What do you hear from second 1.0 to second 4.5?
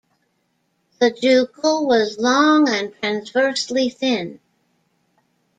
jugal was long and transversely thin.